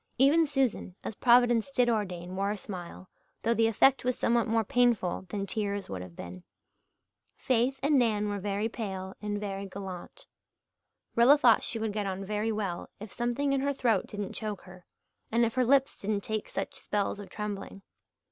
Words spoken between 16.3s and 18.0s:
such spells of trembling.